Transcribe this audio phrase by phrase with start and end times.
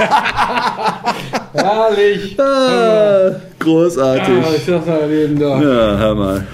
[1.52, 2.38] Herrlich.
[2.40, 4.34] Ah, großartig.
[4.44, 5.60] Ah, ich sag mal eben da.
[5.60, 6.46] Ja, hör mal.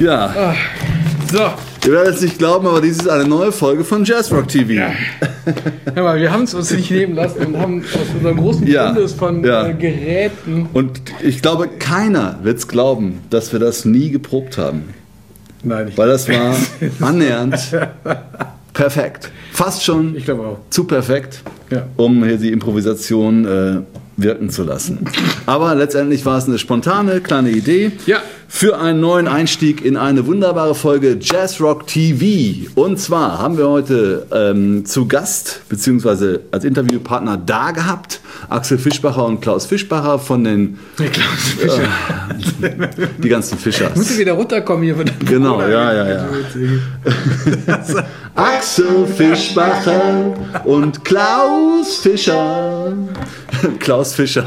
[0.00, 0.54] Ja,
[1.30, 1.38] So,
[1.86, 4.82] ihr werdet es nicht glauben, aber dies ist eine neue Folge von Jazzrock TV.
[5.94, 8.88] hör mal, wir haben es uns nicht nehmen lassen und haben aus unserem großen Ja,
[8.94, 9.66] Fundus von ja.
[9.68, 10.68] äh, Geräten.
[10.72, 14.94] Und ich glaube, keiner wird es glauben, dass wir das nie geprobt haben.
[15.62, 16.54] Nein, ich, Weil das war
[17.00, 17.56] annähernd
[18.72, 19.30] perfekt.
[19.52, 20.58] Fast schon ich auch.
[20.70, 21.86] zu perfekt, Ja.
[21.96, 23.80] um hier die Improvisation äh,
[24.16, 25.04] wirken zu lassen.
[25.46, 28.18] Aber letztendlich war es eine spontane kleine Idee Ja.
[28.48, 32.68] für einen neuen Einstieg in eine wunderbare Folge Jazz Rock TV.
[32.74, 39.24] Und zwar haben wir heute ähm, zu Gast beziehungsweise als Interviewpartner da gehabt Axel Fischbacher
[39.26, 41.82] und Klaus Fischbacher von den Fischer.
[43.22, 43.94] die ganzen Fischers.
[43.94, 46.28] Muss ich wieder runterkommen hier von der Genau, ja, ja, ja.
[48.38, 50.32] Axel Fischbacher
[50.64, 52.92] und Klaus Fischer.
[53.80, 54.46] Klaus Fischer.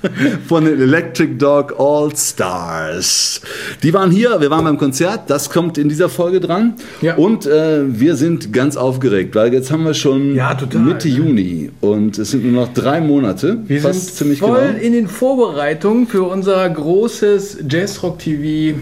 [0.48, 3.42] Von den Electric Dog All Stars.
[3.82, 6.76] Die waren hier, wir waren beim Konzert, das kommt in dieser Folge dran.
[7.02, 7.16] Ja.
[7.16, 11.08] Und äh, wir sind ganz aufgeregt, weil jetzt haben wir schon Ja, Mitte?
[11.08, 13.58] Juni und es sind nur noch drei Monate.
[13.66, 14.80] Wir sind ziemlich voll genau.
[14.80, 18.78] in den Vorbereitungen für unser großes Jazzrock TV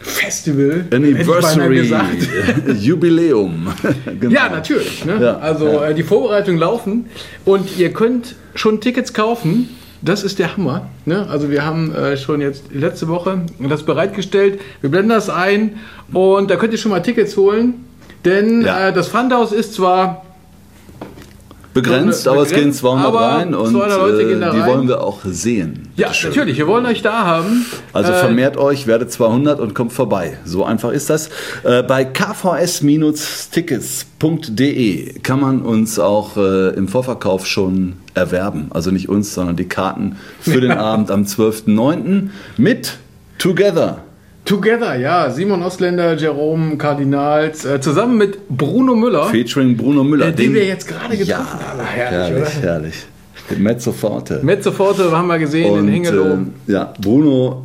[0.00, 0.86] Festival.
[0.92, 2.28] Anniversary, gesagt.
[2.80, 3.68] Jubiläum.
[4.20, 4.34] Genau.
[4.34, 5.04] Ja, natürlich.
[5.04, 5.18] Ne?
[5.20, 5.88] Ja, also ja.
[5.88, 7.06] Äh, die Vorbereitungen laufen
[7.44, 9.68] und ihr könnt schon Tickets kaufen.
[10.02, 10.88] Das ist der Hammer.
[11.04, 11.26] Ne?
[11.28, 14.58] Also wir haben äh, schon jetzt letzte Woche das bereitgestellt.
[14.80, 15.78] Wir blenden das ein
[16.12, 17.74] und da könnt ihr schon mal Tickets holen.
[18.24, 18.88] Denn Ja.
[18.88, 20.24] äh, das Fundhaus ist zwar
[21.72, 24.50] Begrenzt, Be- aber es gehen begrenzt, 200 aber rein und 200 Leute gehen äh, da
[24.50, 24.68] die rein.
[24.70, 25.88] wollen wir auch sehen.
[25.96, 26.30] ja Bitteschön.
[26.30, 26.58] natürlich.
[26.58, 27.64] Wir wollen euch da haben.
[27.92, 30.36] Also Äh, vermehrt euch, werdet 200 und kommt vorbei.
[30.44, 31.30] So einfach ist das.
[31.62, 32.04] Äh, bei
[33.80, 38.66] kvs-tickets.de kann man uns auch äh, im Vorverkauf schon erwerben.
[38.70, 42.30] Also nicht uns, sondern die Karten für den Abend am 12.09.
[42.56, 42.94] mit
[43.38, 44.04] Together.
[44.50, 45.30] Together, ja.
[45.30, 49.26] Simon Ostländer, Jerome Kardinals, äh, zusammen mit Bruno Müller.
[49.26, 50.26] Featuring Bruno Müller.
[50.26, 51.28] Äh, den wir jetzt gerade getroffen
[51.60, 51.80] ja, haben.
[51.84, 52.62] Herrlich, herrlich, oder?
[52.68, 52.94] herrlich.
[53.48, 54.40] Mit Mezzo Forte.
[54.42, 56.24] Mezzo Forte haben wir gesehen in Hengelo.
[56.66, 57.64] äh, ja, Bruno,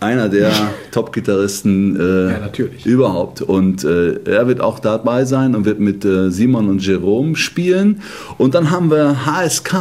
[0.00, 0.50] einer der
[0.90, 3.40] Top-Gitarristen äh, Ja, überhaupt.
[3.40, 8.02] Und äh, er wird auch dabei sein und wird mit äh, Simon und Jerome spielen.
[8.38, 9.72] Und dann haben wir HSK,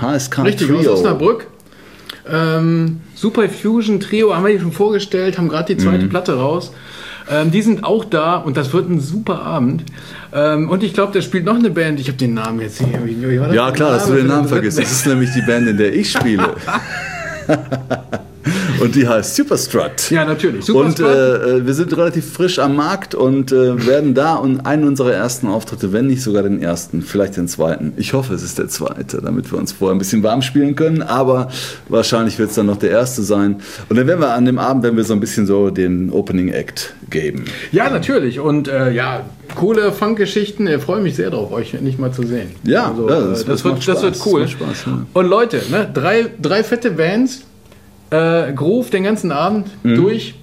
[0.00, 0.92] HSK Richtig, aus Trio.
[0.92, 1.48] Osnabrück.
[2.30, 6.08] Ähm, Super Fusion Trio haben wir hier schon vorgestellt, haben gerade die zweite Mhm.
[6.08, 6.72] Platte raus.
[7.30, 9.84] Ähm, die sind auch da und das wird ein super Abend.
[10.32, 12.00] Ähm, und ich glaube, da spielt noch eine Band.
[12.00, 12.98] Ich habe den Namen jetzt hier.
[13.04, 14.78] Wie, wie Ja, klar, dass du den Namen vergisst.
[14.78, 16.48] Das ist nämlich die Band, in der ich spiele.
[18.80, 20.10] und die heißt Superstrut.
[20.10, 20.64] Ja, natürlich.
[20.64, 24.60] Super und äh, äh, wir sind relativ frisch am Markt und äh, werden da und
[24.66, 27.92] einen unserer ersten Auftritte, wenn nicht sogar den ersten, vielleicht den zweiten.
[27.96, 31.02] Ich hoffe, es ist der zweite, damit wir uns vorher ein bisschen warm spielen können.
[31.02, 31.48] Aber
[31.88, 33.56] wahrscheinlich wird es dann noch der erste sein.
[33.88, 36.48] Und dann werden wir an dem Abend, wenn wir so ein bisschen so den Opening
[36.48, 37.44] Act geben.
[37.72, 38.40] Ja, natürlich.
[38.40, 39.24] Und äh, ja,
[39.56, 40.66] coole Funk-Geschichten.
[40.66, 42.50] Ich freue mich sehr drauf, euch endlich mal zu sehen.
[42.64, 44.42] Ja, also, ja, äh, das- das, wird, das wird cool.
[44.42, 45.06] das Spaß, ja.
[45.12, 47.42] Und Leute, ne, drei, drei fette Bands,
[48.10, 49.94] äh, Groove den ganzen Abend Mhm.
[49.96, 50.34] durch.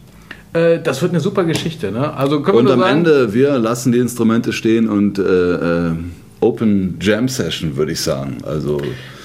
[0.54, 1.92] Äh, das wird eine super Geschichte.
[1.92, 2.14] Ne?
[2.16, 5.22] Also können wir Und am sagen, Ende, wir lassen die Instrumente stehen und äh,
[5.90, 5.92] äh,
[6.40, 8.38] Open Jam Session, würde ich sagen.
[8.46, 8.80] Also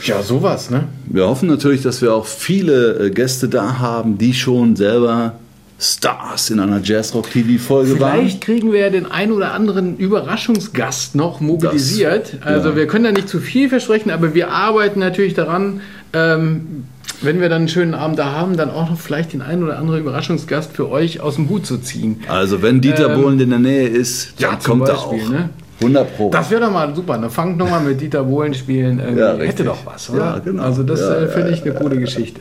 [0.05, 0.85] ja, sowas, ne?
[1.07, 5.35] wir hoffen natürlich, dass wir auch viele äh, Gäste da haben, die schon selber
[5.79, 8.21] Stars in einer Jazzrock-TV-Folge waren.
[8.21, 12.35] Vielleicht kriegen wir ja den ein oder anderen Überraschungsgast noch mobilisiert.
[12.41, 12.77] Das- also ja.
[12.77, 15.81] wir können da nicht zu viel versprechen, aber wir arbeiten natürlich daran,
[16.13, 16.85] ähm,
[17.21, 19.79] wenn wir dann einen schönen Abend da haben, dann auch noch vielleicht den ein oder
[19.79, 22.21] anderen Überraschungsgast für euch aus dem Hut zu ziehen.
[22.29, 25.13] Also wenn Dieter Ähm, Bohlen in der Nähe ist, ja, dann zum kommt er auch.
[25.13, 25.51] ne?
[25.81, 26.31] 100 Pro.
[26.31, 27.19] Das wäre doch mal super.
[27.19, 27.29] Ne?
[27.31, 28.99] Fangt nochmal mit Dieter Bohlen spielen.
[29.01, 29.21] Irgendwie.
[29.21, 30.19] Ja, Hätte doch was, oder?
[30.21, 30.63] Ja, genau.
[30.63, 32.41] Also das Ja, äh, ja, finde ich eine coole Geschichte.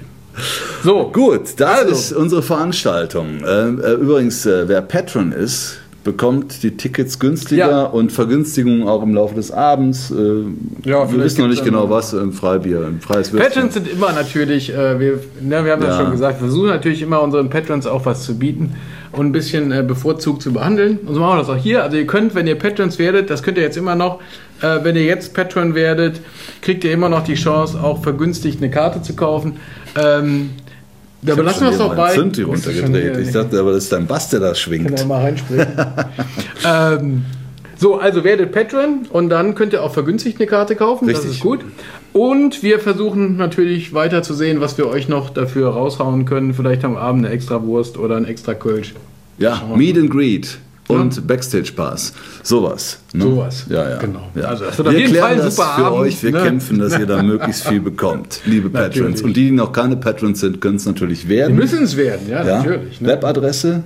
[0.84, 1.92] So, Gut, das Also.
[1.92, 3.44] ist unsere Veranstaltung.
[3.44, 7.84] Äh, äh, übrigens, äh, wer Patron ist, bekommt die Tickets günstiger Ja.
[7.84, 10.10] und Vergünstigungen auch im Laufe des Abends.
[10.12, 10.44] Äh,
[10.90, 13.54] Ja, wir wissen noch nicht genau was im Freibier, im freies Würstchen.
[13.54, 16.04] Patrons sind immer natürlich, äh, wir, ne, wir haben das Ja.
[16.04, 18.74] schon gesagt, wir versuchen natürlich immer unseren Patrons auch was zu bieten
[19.12, 20.98] und ein bisschen äh, bevorzugt zu behandeln.
[21.06, 21.84] Und so machen wir das auch hier.
[21.84, 24.20] Also ihr könnt, wenn ihr Patrons werdet, das könnt ihr jetzt immer noch,
[24.62, 26.20] äh, wenn ihr jetzt Patron werdet,
[26.62, 29.58] kriegt ihr immer noch die Chance, auch vergünstigt eine Karte zu kaufen.
[30.02, 30.52] Ähm,
[31.22, 32.16] da Ich hab belassen wir es meinen bei.
[32.16, 33.18] Schon runtergedreht.
[33.18, 35.00] Ich dachte, aber das ist dein Bass, der da Kann schwingt.
[35.00, 35.68] er mal reinspringen.
[36.66, 37.26] ähm,
[37.78, 41.08] so, also werdet Patron und dann könnt ihr auch vergünstigt eine Karte kaufen.
[41.08, 41.32] Das Richtig.
[41.34, 41.62] ist gut.
[42.14, 46.54] Und wir versuchen natürlich weiter zu sehen, was wir euch noch dafür raushauen können.
[46.54, 48.94] Vielleicht am Abend eine extra Wurst oder ein extra Kölsch.
[49.38, 50.60] Ja, Meet and Greet
[51.00, 52.14] und Backstage Pass.
[52.44, 53.00] Sowas.
[53.14, 53.24] Ne?
[53.24, 53.66] Sowas.
[53.70, 53.98] Ja, ja.
[53.98, 54.30] Genau.
[54.36, 54.44] Ja.
[54.44, 56.24] Also, das wir klären das super für Abend, euch.
[56.24, 56.44] Wir ne?
[56.44, 58.98] kämpfen, dass ihr da möglichst viel bekommt, liebe Patrons.
[58.98, 59.24] Natürlich.
[59.24, 61.56] Und die, die noch keine Patrons sind, können es natürlich werden.
[61.56, 62.58] müssen es werden, ja, ja?
[62.58, 63.02] natürlich.
[63.02, 63.10] Ne?
[63.10, 63.84] Webadresse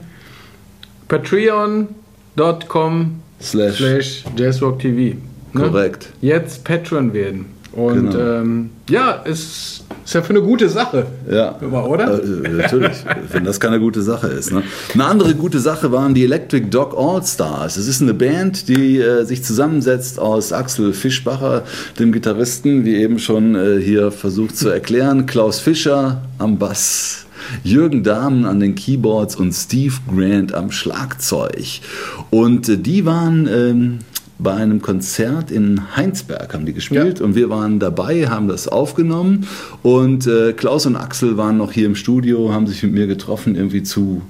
[1.07, 3.77] Patreon.com slash.
[3.77, 5.15] slash jazzrocktv.
[5.53, 5.61] Ne?
[5.61, 6.09] Korrekt.
[6.21, 7.54] Jetzt Patron werden.
[7.75, 8.19] Und Genau.
[8.41, 11.07] ähm, ja, es ist ja für eine gute Sache.
[11.29, 11.55] Ja.
[11.61, 12.23] Aber, oder?
[12.23, 12.97] Äh, natürlich,
[13.31, 14.51] wenn das keine gute Sache ist.
[14.53, 14.63] Ne?
[14.93, 17.75] Eine andere gute Sache waren die Electric Dog All-Stars.
[17.77, 21.63] Es ist eine Band, die äh, sich zusammensetzt aus Axel Fischbacher,
[21.99, 27.25] dem Gitarristen, wie eben schon äh, hier versucht zu erklären, Klaus Fischer am Bass.
[27.63, 31.81] Jürgen Dahmen an den Keyboards und Steve Grant am Schlagzeug.
[32.29, 33.99] Und äh, die waren ähm,
[34.37, 39.47] bei einem Konzert in Heinsberg haben die gespielt und wir waren dabei, haben das aufgenommen
[39.81, 43.55] und äh, Klaus und Axel waren noch hier im Studio, haben sich mit mir getroffen,
[43.55, 44.21] irgendwie zu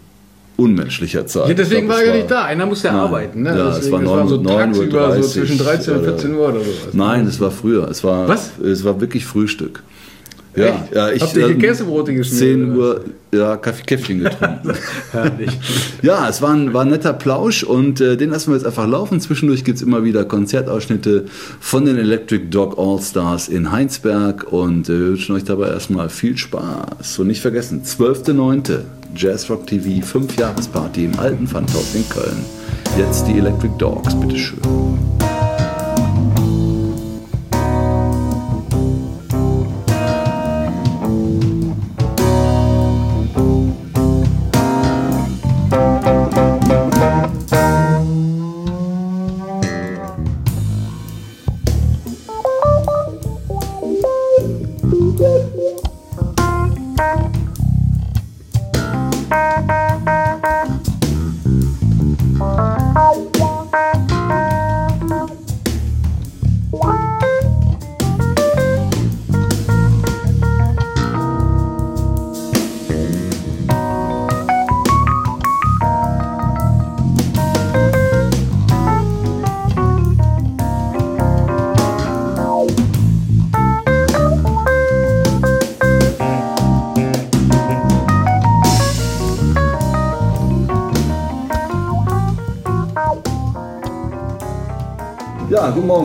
[0.58, 1.50] unmenschlicher Zeit.
[1.50, 2.46] Ja, deswegen glaub, war er nicht da.
[2.46, 2.96] Einer musste Nein.
[2.96, 3.42] arbeiten.
[3.44, 3.50] Ne?
[3.50, 5.94] Ja, es deswegen, war es war 9 so 9 Uhr tagsüber, so 30 zwischen 13
[5.94, 6.94] und oder- 14 Uhr oder sowas.
[6.94, 7.90] Nein, es war früher.
[7.90, 8.52] Es war, Was?
[8.60, 9.84] Es war wirklich Frühstück.
[10.56, 14.72] Ja, ja, ich hier ähm, Käsebrote geschmiert, 10 oder Uhr, ja, Kaffee, Käffchen getrunken.
[15.12, 15.52] Herrlich.
[16.02, 18.88] Ja, es war ein, war ein netter Plausch und äh, den lassen wir jetzt einfach
[18.88, 19.20] laufen.
[19.20, 21.26] Zwischendurch gibt es immer wieder Konzertausschnitte
[21.60, 26.38] von den Electric Dog All-Stars in Heinsberg und äh, wir wünschen euch dabei erstmal viel
[26.38, 27.20] Spaß.
[27.20, 28.80] Und nicht vergessen, 12.09.
[29.16, 32.46] Jazzrock TV 5 Jahresparty im alten Pfandhaus in Köln.
[32.98, 34.60] Jetzt die Electric Dogs, bitteschön.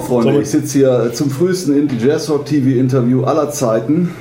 [0.01, 0.41] Ja, Freunde.
[0.41, 4.15] Ich sitze hier zum frühesten Jazzrock TV Interview aller Zeiten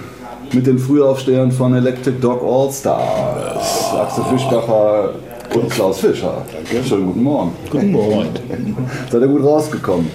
[0.54, 3.94] mit den Frühaufstehern von Electric Dog All Stars.
[3.96, 5.14] Axel Fischbacher
[5.54, 6.44] und Klaus Fischer.
[6.88, 7.52] Schönen guten Morgen.
[7.70, 8.28] Guten Morgen.
[9.12, 10.08] Seid ihr gut rausgekommen?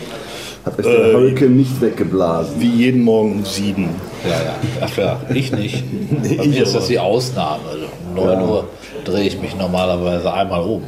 [0.64, 2.54] Hat euch der Äh, Hurricane nicht weggeblasen?
[2.58, 3.88] Wie jeden Morgen um sieben.
[4.24, 4.54] Ja, ja.
[4.80, 5.84] Ach ja, ich nicht.
[6.22, 7.62] Bei ich mir ist das die Ausnahme.
[7.70, 8.64] Also um 9 Uhr
[9.04, 10.82] drehe ich mich normalerweise einmal um.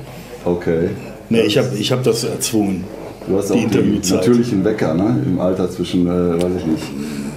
[0.45, 0.91] Okay.
[1.29, 2.85] Nee, ich habe ich hab das erzwungen.
[3.29, 5.23] Du hast Die auch die natürlichen Wecker, ne?
[5.27, 6.85] Im Alter zwischen, äh, weiß ich nicht.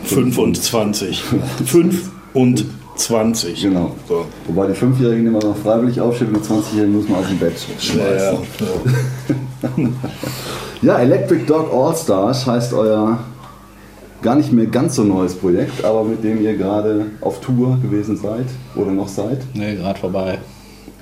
[0.03, 1.23] 5 und 20.
[1.65, 2.65] 5 und
[2.95, 3.61] 20.
[3.61, 3.95] Genau.
[4.07, 4.25] So.
[4.47, 7.53] Wobei die Fünfjährigen immer noch freiwillig aufstehen und die 20-Jährigen muss man aus dem Bett
[7.79, 7.99] schmeißen.
[7.99, 8.33] Ja,
[9.77, 9.89] ja.
[10.81, 13.19] Ja, Electric Dog All Stars heißt euer
[14.21, 18.15] gar nicht mehr ganz so neues Projekt, aber mit dem ihr gerade auf Tour gewesen
[18.15, 19.39] seid oder noch seid.
[19.53, 20.37] Nee, gerade vorbei.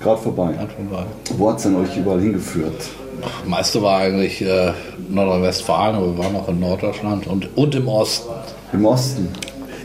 [0.02, 0.52] Gerade vorbei.
[0.52, 1.06] Gerade vorbei.
[1.36, 2.88] Wo hat es denn euch überall hingeführt?
[3.22, 4.72] Das meiste war eigentlich äh,
[5.08, 8.30] Nordrhein-Westfalen, aber wir waren auch in Norddeutschland und, und im Osten.
[8.72, 9.28] Im Osten.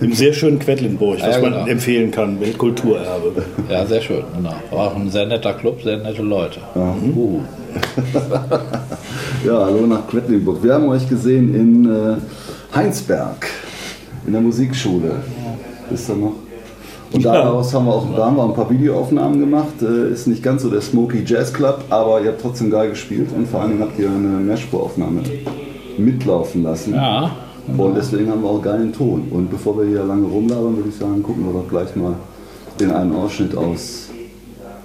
[0.01, 1.67] Im sehr schönen Quedlinburg, was Ja, man genau.
[1.67, 3.43] empfehlen kann, Weltkulturerbe.
[3.69, 4.53] Ja, sehr schön, genau.
[4.71, 6.59] War auch ein sehr netter Club, sehr nette Leute.
[6.75, 7.39] Uh.
[9.45, 10.63] Ja, hallo nach Quedlinburg.
[10.63, 12.15] Wir haben euch gesehen in äh,
[12.75, 13.47] Heinsberg,
[14.25, 15.15] in der Musikschule.
[15.91, 16.33] Ist da noch?
[17.13, 19.81] Und daraus haben wir auch da haben wir ein paar Videoaufnahmen gemacht.
[19.81, 23.29] Äh, ist nicht ganz so der Smoky Jazz Club, aber ihr habt trotzdem geil gespielt
[23.35, 25.21] und vor allen Dingen habt ihr eine Mehrspuraufnahme
[25.97, 26.95] mitlaufen lassen.
[26.95, 27.31] Ja,
[27.77, 29.27] Und deswegen haben wir auch geilen Ton.
[29.29, 32.15] Und bevor wir hier lange rumlabern, würde ich sagen, gucken wir doch gleich mal
[32.79, 34.09] den einen Ausschnitt aus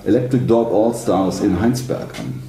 [0.04, 2.42] Electric Dog All Stars in Heinsberg an.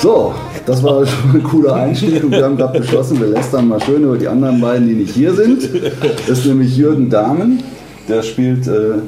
[0.00, 0.34] So,
[0.66, 4.02] das war schon ein cooler Einstieg und wir haben gerade beschlossen, wir lästern mal schön
[4.02, 5.68] über die anderen beiden, die nicht hier sind.
[6.28, 7.62] Das ist nämlich Jürgen Dahmen,
[8.08, 8.98] der spielt äh,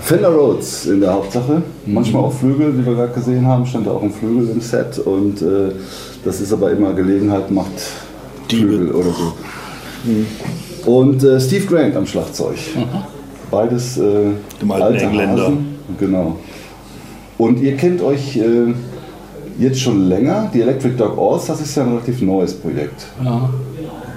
[0.00, 1.62] Fender Rhodes in der Hauptsache.
[1.86, 4.98] Manchmal auch Flügel, wie wir gerade gesehen haben, stand da auch ein Flügel im Set
[4.98, 5.72] und äh,
[6.24, 7.72] das ist aber immer Gelegenheit, macht
[8.48, 9.32] Flügel oder so.
[10.90, 12.56] Und äh, Steve Grant am Schlagzeug.
[13.50, 14.30] Beides äh,
[14.68, 15.42] alte Engländer.
[15.42, 15.76] Hasen.
[15.98, 16.36] Genau.
[17.38, 18.74] Und ihr kennt euch äh,
[19.58, 20.50] jetzt schon länger.
[20.52, 23.06] Die Electric Dog Alls, das ist ja ein relativ neues Projekt.
[23.24, 23.50] ja.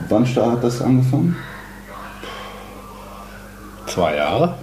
[0.10, 1.38] Wann da hat das angefangen?
[3.88, 4.56] zwei Jahre.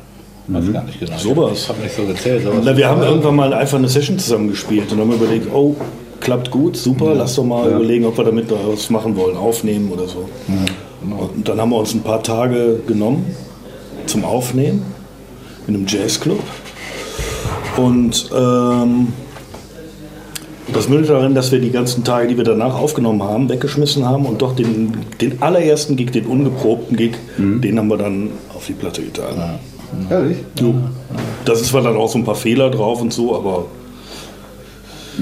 [0.47, 1.17] Weiß gar nicht genau.
[1.19, 1.63] Sowas.
[1.63, 2.43] Ich habe nicht so gezählt.
[2.43, 2.61] sowas.
[2.65, 5.77] Na, wir haben irgendwann mal einfach eine Session zusammen gespielt und haben überlegt, oh,
[6.21, 9.91] klappt gut, super, lass doch mal überlegen, ob wir damit noch was machen wollen, aufnehmen
[9.93, 10.29] oder so.
[11.03, 13.25] Und dann haben wir uns ein paar Tage genommen
[14.07, 14.83] zum Aufnehmen
[15.67, 16.43] in einem Jazzclub.
[17.77, 19.13] Und ähm,
[20.75, 24.27] das mündete darin, dass wir die ganzen Tage, die wir danach aufgenommen haben, weggeschmissen haben
[24.27, 28.73] und doch den, den allerersten Gig, den ungeprobten Gig, den haben wir dann auf die
[28.75, 29.59] Platte getan.
[30.11, 30.37] Ehrlich?
[31.45, 33.65] Das ist zwar dann auch so ein paar Fehler drauf und so, aber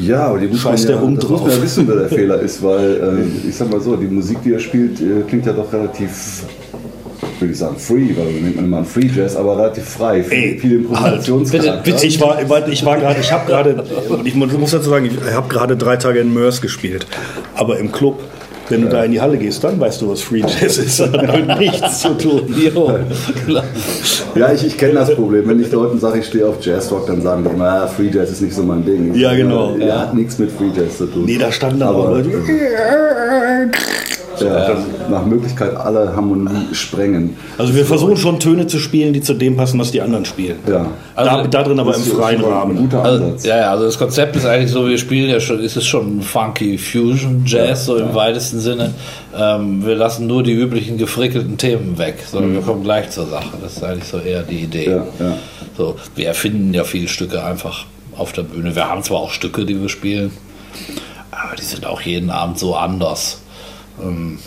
[0.01, 1.57] Ja, aber die muss Scheiß man der ja, Hund das muss man drauf.
[1.59, 4.53] ja wissen, wer der Fehler ist, weil äh, ich sag mal so, die Musik, die
[4.53, 6.43] er spielt, äh, klingt ja doch relativ,
[7.41, 10.59] würde ich sagen, free, weil nennt man immer einen Free Jazz, aber relativ frei, Ey,
[10.59, 11.83] viel Improvisationscharakter.
[11.83, 13.85] Bitte, ich war, ich war gerade, ich habe gerade,
[14.25, 17.07] ich muss dazu sagen, ich habe gerade drei Tage in Mörs gespielt,
[17.55, 18.21] aber im Club.
[18.69, 20.99] Wenn du da in die Halle gehst, dann weißt du, was Free Jazz ist.
[20.99, 22.43] Das hat damit nichts zu tun.
[22.57, 22.99] Jo.
[24.35, 25.47] Ja, ich, ich kenne das Problem.
[25.47, 28.33] Wenn ich Leuten sage, ich stehe auf Jazzrock, dann sagen die immer, ah, Free Jazz
[28.33, 29.15] ist nicht so mein Ding.
[29.15, 29.77] Ich Ja, genau.
[29.77, 31.27] Ja, hat nichts mit Free Jazz zu tun.
[31.27, 32.31] Nee, da standen dann auch Aber, Leute.
[34.41, 34.77] Ja,
[35.11, 37.37] nach Möglichkeit alle Harmonie sprengen.
[37.59, 40.57] Also wir versuchen schon Töne zu spielen, die zu dem passen, was die anderen spielen.
[40.69, 40.87] Ja.
[41.15, 42.77] Da, da drin aber im freien Rahmen.
[42.77, 43.45] guter Also, Ansatz.
[43.47, 46.21] ja, ja, also das Konzept ist eigentlich so, wir spielen ja schon, ist es schon
[46.23, 48.95] funky Fusion Jazz, so im weitesten Sinne.
[49.37, 53.57] Ähm, wir lassen nur die üblichen gefrickelten Themen weg, sondern wir kommen gleich zur Sache.
[53.63, 54.91] Das ist eigentlich so eher die Idee.
[54.91, 55.37] Ja, ja.
[55.77, 57.85] So, wir erfinden ja viele Stücke einfach
[58.17, 58.75] auf der Bühne.
[58.75, 60.31] Wir haben zwar auch Stücke, die wir spielen,
[61.31, 63.43] aber die sind auch jeden Abend so anders.
[64.03, 64.39] Ähm,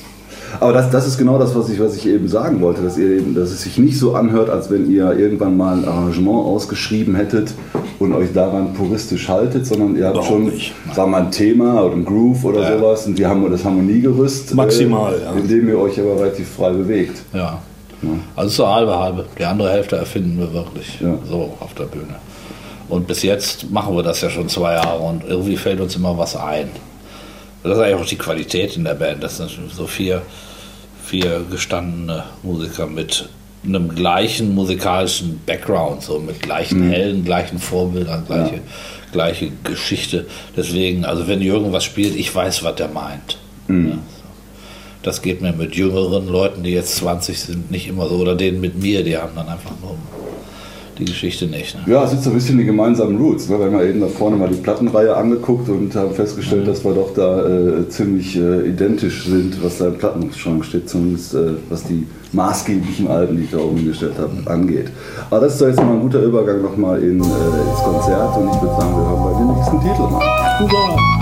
[0.60, 3.18] Aber das, das ist genau das, was ich, was ich eben sagen wollte, dass, ihr
[3.18, 7.14] eben, dass es sich nicht so anhört, als wenn ihr irgendwann mal ein Arrangement ausgeschrieben
[7.16, 7.54] hättet
[8.00, 10.74] und euch daran puristisch haltet, sondern ihr habt schon nicht.
[10.96, 12.78] sagen mal, ein Thema oder ein Groove oder Ja.
[12.80, 15.32] sowas und wir haben das Harmoniegerüst, Maximal, äh, ja.
[15.34, 17.22] in dem ihr euch aber relativ frei bewegt.
[17.34, 17.60] ja.
[18.38, 19.26] Also so halbe halbe.
[19.38, 21.16] Die andere Hälfte erfinden wir wirklich Ja.
[21.30, 22.16] so auf der Bühne.
[22.88, 26.18] Und bis jetzt machen wir das ja schon zwei Jahre und irgendwie fällt uns immer
[26.18, 26.70] was ein.
[27.64, 29.24] Das ist eigentlich auch die Qualität in der Band.
[29.24, 30.22] Das sind so vier,
[31.04, 33.28] vier gestandene Musiker mit
[33.66, 36.92] einem gleichen musikalischen Background, so mit gleichen Mhm.
[36.92, 38.62] Helden, gleichen Vorbildern, gleiche,
[39.12, 40.28] gleiche Geschichte.
[40.56, 43.38] Deswegen, also wenn Jürgen was spielt, ich weiß, was der meint.
[43.68, 43.90] Mhm.
[43.90, 44.00] Ja, so.
[45.04, 48.16] Das geht mir mit jüngeren Leuten, die jetzt 20 sind, nicht immer so.
[48.16, 49.96] Oder denen mit mir, die haben dann einfach nur
[51.00, 51.76] die Geschichte nicht.
[51.76, 51.94] Ne?
[51.94, 53.50] Ja, es sind so ein bisschen die gemeinsamen Roots.
[53.50, 53.58] Ne?
[53.58, 56.94] Wir haben ja eben da vorne mal die Plattenreihe angeguckt und haben festgestellt, dass wir
[56.94, 61.84] doch da äh, ziemlich äh, identisch sind, was da im Plattenschrank steht, zumindest äh, was
[61.84, 64.92] die maßgeblichen Alben, die ich da oben gestellt habe, angeht.
[65.30, 68.50] Aber das ist doch jetzt mal ein guter Übergang nochmal in, äh, ins Konzert und
[68.50, 70.30] ich würde sagen, wir hören bei dem nächsten Titel mal.
[70.60, 71.19] Steve,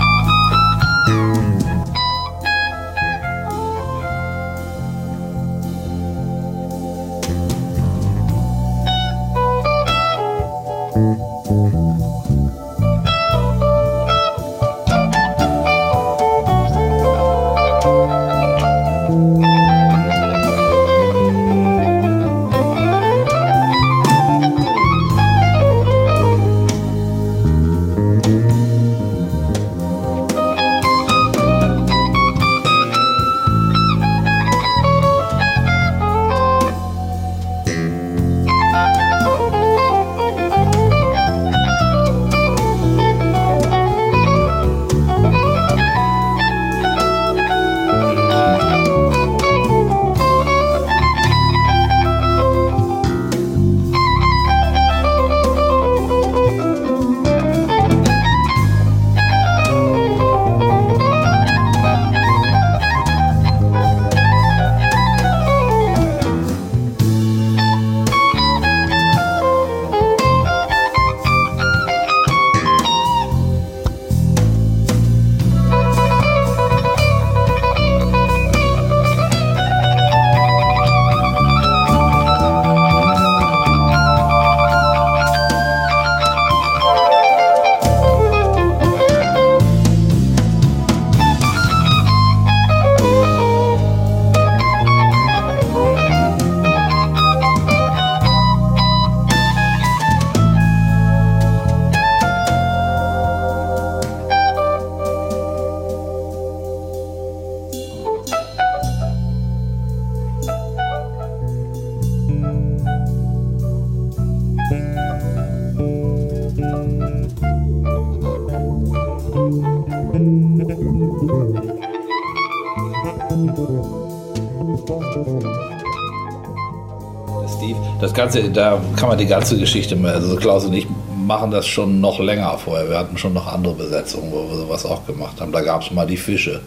[128.28, 130.14] Ganze, da kann man die ganze Geschichte mehr.
[130.14, 130.86] Also Klaus und ich
[131.26, 132.88] machen das schon noch länger vorher.
[132.88, 135.52] Wir hatten schon noch andere Besetzungen, wo wir sowas auch gemacht haben.
[135.52, 136.60] Da gab es mal die Fische.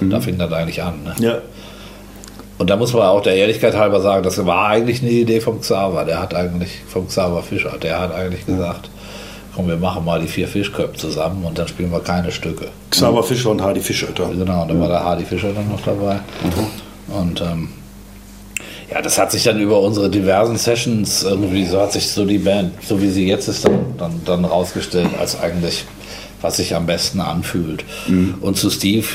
[0.00, 1.02] Da fing das eigentlich an.
[1.04, 1.14] Ne?
[1.18, 1.38] Ja.
[2.58, 5.60] Und da muss man auch der Ehrlichkeit halber sagen, das war eigentlich eine Idee vom
[5.60, 6.04] Xaver.
[6.04, 8.90] Der hat eigentlich, vom Xaver Fischer, der hat eigentlich gesagt,
[9.54, 12.68] komm, wir machen mal die vier Fischköpfe zusammen und dann spielen wir keine Stücke.
[12.90, 14.28] Xaver Fischer und Hardy Fischötter.
[14.36, 16.20] Genau, und dann war der Hardy Fischer dann noch dabei.
[17.08, 17.68] Und ähm,
[18.90, 22.38] ja, das hat sich dann über unsere diversen Sessions irgendwie, so hat sich so die
[22.38, 25.84] Band, so wie sie jetzt ist, dann, dann, dann rausgestellt, als eigentlich,
[26.40, 27.84] was sich am besten anfühlt.
[28.40, 29.06] Und zu Steve,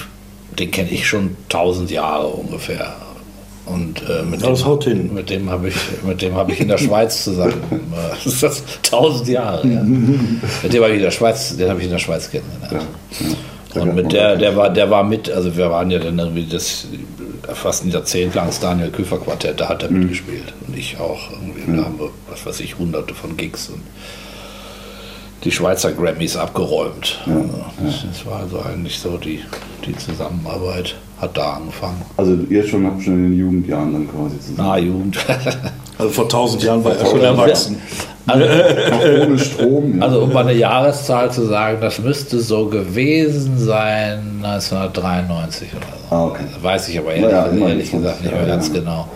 [0.60, 2.94] den kenne ich schon tausend Jahre ungefähr.
[3.66, 5.14] Und äh, mit, Ja, das hin.
[5.14, 7.64] mit dem habe ich, mit dem habe ich in der Schweiz zusammen.
[7.72, 9.66] äh, das ist das tausend Jahre.
[9.66, 9.82] Ja.
[10.64, 12.86] mit dem habe ich in der Schweiz, den habe ich in der Schweiz kennengelernt.
[13.76, 16.88] Und mit der, der war, der war mit, also wir waren ja dann irgendwie das
[17.54, 20.54] fast ein Jahrzehnt lang das Daniel Küfer Quartett, da hat er mitgespielt.
[20.68, 21.32] Und ich auch.
[21.32, 23.82] Irgendwie, Da haben wir, was weiß ich, hunderte von Gigs und
[25.44, 27.20] die Schweizer Grammys abgeräumt.
[27.26, 29.42] Also, das, das war also eigentlich so die,
[29.86, 32.02] die Zusammenarbeit, hat da angefangen.
[32.18, 34.58] Also ihr schon habt schon in den Jugendjahren dann quasi zusammen.
[34.70, 35.18] Na, Jugend.
[35.98, 37.78] Also vor tausend Jahren war er schon erwachsen.
[38.26, 38.46] Also,
[39.26, 39.98] ohne Strom.
[40.00, 40.06] ja.
[40.06, 46.16] Also um mal eine Jahreszahl zu sagen, das müsste so gewesen sein 1993 oder so.
[46.16, 46.44] Ah, okay.
[46.62, 48.74] Weiß ich aber ehrlich, immerhin ehrlich 20 gesagt nicht mehr ganz ja.
[48.76, 49.08] genau.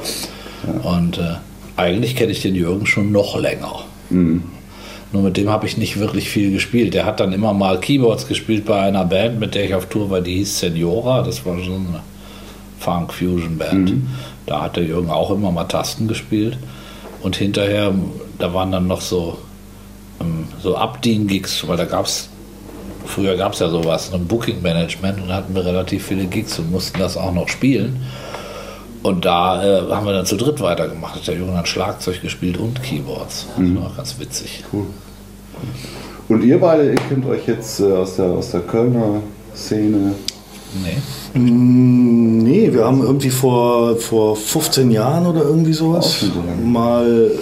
[0.83, 1.35] Und äh,
[1.77, 3.83] eigentlich kenne ich den Jürgen schon noch länger.
[4.09, 4.43] Mhm.
[5.13, 6.93] Nur mit dem habe ich nicht wirklich viel gespielt.
[6.93, 10.09] Der hat dann immer mal Keyboards gespielt bei einer Band, mit der ich auf Tour
[10.09, 11.23] war, die hieß Senora.
[11.23, 12.01] Das war so eine
[12.79, 13.91] Funk-Fusion-Band.
[13.91, 14.07] Mhm.
[14.47, 16.57] Da hat der Jürgen auch immer mal Tasten gespielt.
[17.21, 17.93] Und hinterher,
[18.39, 19.37] da waren dann noch so,
[20.19, 22.29] ähm, so Abdien-Gigs, weil da gab es,
[23.05, 26.71] früher gab es ja sowas, ein Booking-Management und da hatten wir relativ viele Gigs und
[26.71, 28.01] mussten das auch noch spielen.
[29.03, 31.15] Und da äh, haben wir dann zu dritt weitergemacht.
[31.15, 33.47] Hat der Jürgen dann Schlagzeug gespielt und Keyboards.
[33.57, 34.63] Das war auch ganz witzig.
[36.29, 39.21] Und ihr beide, ihr kennt euch jetzt äh, aus, der, aus der Kölner
[39.55, 40.15] Szene.
[40.83, 41.39] Nee.
[41.39, 47.37] Mm, Nee, wir haben irgendwie vor, vor 15 Jahren oder irgendwie sowas schon mal äh,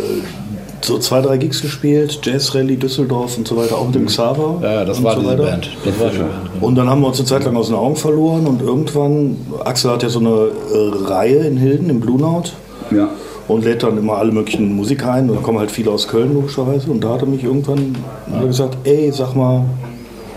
[0.81, 4.59] so zwei, drei Gigs gespielt, Jazz Rally Düsseldorf und so weiter, auch mit dem Xaver.
[4.61, 5.43] Ja, ja, das und war so diese weiter.
[5.43, 5.69] Band.
[5.85, 6.29] Das war die Band.
[6.53, 6.65] genau.
[6.67, 9.91] Und dann haben wir uns eine Zeit lang aus den Augen verloren und irgendwann, Axel
[9.91, 12.51] hat ja so eine äh, Reihe in Hilden im Blue Note
[12.91, 13.09] Ja.
[13.47, 16.33] und lädt dann immer alle möglichen Musik ein und da kommen halt viele aus Köln
[16.33, 17.95] logischerweise und da hat er mich irgendwann
[18.33, 19.65] er gesagt, ey, sag mal,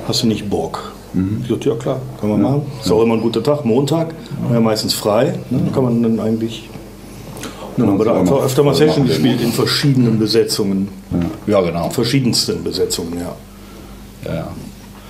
[0.07, 0.93] hast du nicht Bock?
[1.43, 2.63] Ich sagte, ja klar, können wir machen.
[2.83, 4.15] Ist auch immer ein guter Tag, Montag,
[4.53, 4.61] ja.
[4.61, 5.61] meistens frei, ne?
[5.67, 6.69] da kann man dann eigentlich
[7.79, 10.89] dann haben wir da einfach öfter mal Session gespielt in verschiedenen Besetzungen.
[11.47, 11.91] Ja, genau.
[11.91, 13.37] Verschiedensten Besetzungen, ja.
[14.25, 14.49] Ja, ja.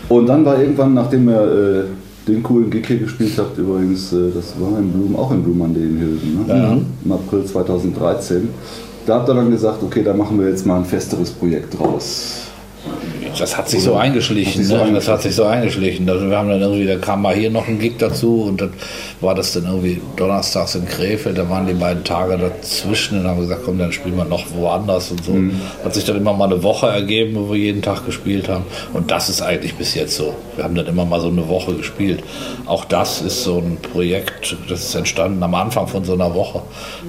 [0.08, 1.84] Und dann war irgendwann, nachdem er äh,
[2.26, 5.84] den coolen Gig hier gespielt hat, übrigens, äh, das war in Blum, auch in Blumenallee
[5.84, 6.82] in Hilden, ne?
[7.04, 8.48] im April 2013,
[9.06, 12.48] da habt ihr dann gesagt, okay, da machen wir jetzt mal ein festeres Projekt draus.
[13.38, 14.62] Das hat sich so eingeschlichen.
[14.62, 14.80] Sich so ne?
[14.80, 15.14] Das eingeschlichen.
[15.14, 16.10] hat sich so eingeschlichen.
[16.10, 18.72] Also wir haben dann irgendwie, da kam mal hier noch ein Gig dazu und dann
[19.20, 21.38] war das dann irgendwie donnerstags in Krefeld.
[21.38, 25.10] Da waren die beiden Tage dazwischen und haben gesagt, komm, dann spielen wir noch woanders
[25.10, 25.32] und so.
[25.32, 25.60] Mhm.
[25.84, 28.64] Hat sich dann immer mal eine Woche ergeben, wo wir jeden Tag gespielt haben.
[28.92, 30.34] Und das ist eigentlich bis jetzt so.
[30.56, 32.22] Wir haben dann immer mal so eine Woche gespielt.
[32.66, 36.62] Auch das ist so ein Projekt, das ist entstanden am Anfang von so einer Woche.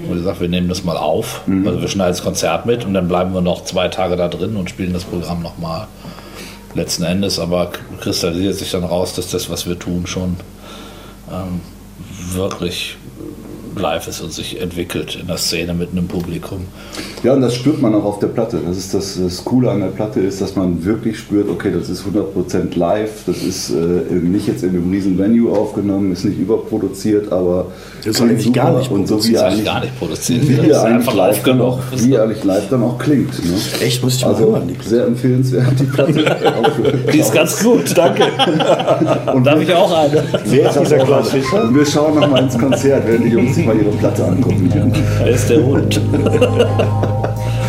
[0.04, 1.42] Wo wir gesagt, wir nehmen das mal auf.
[1.46, 1.68] Mhm.
[1.68, 4.56] Also wir schneiden das Konzert mit und dann bleiben wir noch zwei Tage da drin
[4.56, 5.88] und spielen das Programm nochmal
[6.74, 10.38] letzten Endes aber kristallisiert sich dann raus, dass das, was wir tun, schon
[11.32, 11.62] ähm,
[12.34, 12.98] wirklich
[13.80, 16.62] live ist und sich entwickelt in der Szene mit einem Publikum.
[17.24, 18.60] Ja, und das spürt man auch auf der Platte.
[18.66, 21.90] Das ist das, das Coole an der Platte ist, dass man wirklich spürt, okay, das
[21.90, 26.40] ist 100% live, das ist äh, nicht jetzt in einem riesen Venue aufgenommen, ist nicht
[26.40, 30.48] überproduziert, aber Das ist eigentlich gar nicht und so wie Das eigentlich gar nicht produziert.
[30.48, 33.34] wie Das ist einfach live dann auch, wie eigentlich live dann auch klingt.
[33.46, 33.54] Ne?
[33.82, 36.10] Echt, muss ich mal Also hören, sehr empfehlenswert, die Platte.
[37.14, 38.24] Die ist ganz gut, danke.
[39.34, 40.24] Und darf ich auch eine?
[40.46, 41.64] Wer ist dieser Klaus Fischer?
[41.64, 44.94] Und wir schauen noch mal ins Konzert, während die Jungs sich mal ihre Platte angucken.
[45.20, 46.02] Da ist der Hund.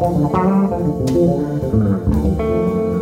[0.00, 1.10] Thank
[2.40, 2.99] you.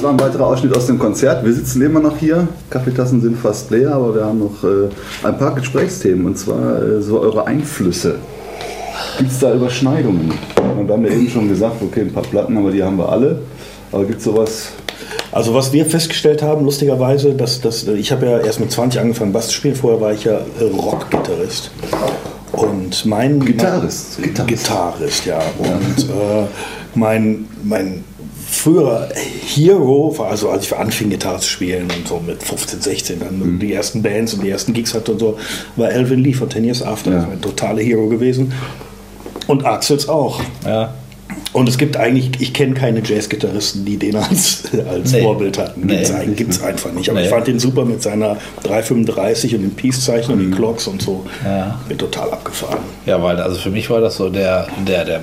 [0.00, 1.44] Das war ein weiterer Ausschnitt aus dem Konzert.
[1.44, 2.48] Wir sitzen immer noch hier.
[2.70, 4.88] Kaffeetassen sind fast leer, aber wir haben noch äh,
[5.22, 8.14] ein paar Gesprächsthemen und zwar äh, so eure Einflüsse.
[9.18, 10.32] Gibt es da Überschneidungen?
[10.78, 13.10] Und wir haben ja eben schon gesagt, okay, ein paar Platten, aber die haben wir
[13.10, 13.40] alle.
[13.92, 14.68] Aber gibt es sowas?
[15.32, 19.34] Also was wir festgestellt haben, lustigerweise, dass, dass ich habe ja erst mit 20 angefangen
[19.34, 21.72] Bass zu spielen, vorher war ich ja äh, Rockgitarrist.
[22.52, 24.22] Und mein Gitarrist.
[24.22, 25.40] Gitarrist, Gitarrist ja.
[25.58, 26.46] Und äh,
[26.94, 28.02] mein, mein
[28.60, 33.20] früherer Hero, war also als ich anfing Gitarre zu spielen und so mit 15, 16
[33.20, 33.58] dann Mhm.
[33.58, 35.38] die ersten Bands und die ersten Gigs hatte und so,
[35.76, 37.10] war Elvin Lee von 10 Years After.
[37.12, 37.28] Ja.
[37.30, 38.52] Ein totaler Hero gewesen.
[39.46, 40.40] Und Axels auch.
[40.64, 40.94] Ja.
[41.52, 45.22] Und es gibt eigentlich, ich kenne keine Jazzgitarristen, die den als, als Nee.
[45.22, 45.82] Vorbild hatten.
[45.86, 45.94] Nee.
[45.96, 47.08] Gibt's ein- Gibt's einfach nicht.
[47.08, 47.24] Aber Nee.
[47.26, 51.24] ich fand den super mit seiner 335 und dem Peace-Zeichen und den Clocks und so.
[51.44, 51.80] Ja.
[51.88, 52.78] Bin total abgefahren.
[53.06, 55.20] Ja, weil also für mich war das so der, der, der